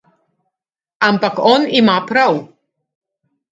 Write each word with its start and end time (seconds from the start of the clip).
Ampak 1.09 1.35
on 1.53 1.69
ima 1.83 1.97
prav. 2.11 2.43